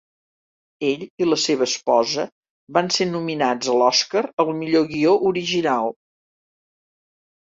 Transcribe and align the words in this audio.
Ell 0.87 1.03
i 1.23 1.27
la 1.27 1.37
seva 1.41 1.65
esposa 1.71 2.25
van 2.77 2.89
ser 2.97 3.07
nominats 3.11 3.69
a 3.69 3.75
l'Oscar 3.83 4.27
al 4.45 4.53
millor 4.63 4.89
guió 4.95 5.15
original. 5.33 5.95